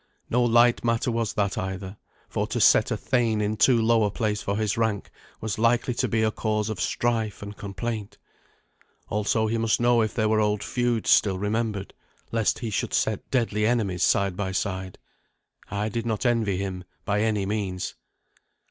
No 0.31 0.43
light 0.43 0.83
matter 0.83 1.11
was 1.11 1.33
that 1.33 1.59
either, 1.59 1.95
for 2.27 2.47
to 2.47 2.59
set 2.59 2.89
a 2.89 2.97
thane 2.97 3.39
in 3.39 3.55
too 3.55 3.79
low 3.79 4.03
a 4.03 4.09
place 4.09 4.41
for 4.41 4.57
his 4.57 4.75
rank 4.75 5.11
was 5.39 5.59
likely 5.59 5.93
to 5.93 6.07
be 6.07 6.23
a 6.23 6.31
cause 6.31 6.69
of 6.71 6.81
strife 6.81 7.43
and 7.43 7.55
complaint. 7.55 8.17
Also 9.09 9.45
he 9.45 9.59
must 9.59 9.79
know 9.79 10.01
if 10.01 10.15
there 10.15 10.27
were 10.27 10.39
old 10.39 10.63
feuds 10.63 11.11
still 11.11 11.37
remembered, 11.37 11.93
lest 12.31 12.57
he 12.57 12.71
should 12.71 12.95
set 12.95 13.29
deadly 13.29 13.63
enemies 13.67 14.01
side 14.01 14.35
by 14.35 14.51
side. 14.51 14.97
I 15.69 15.87
did 15.87 16.07
not 16.07 16.25
envy 16.25 16.57
him, 16.57 16.83
by 17.05 17.21
any 17.21 17.45
means. 17.45 17.93